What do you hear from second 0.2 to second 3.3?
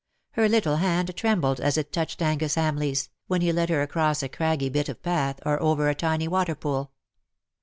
Her little hand trembled as it touched Angus HamleigVs,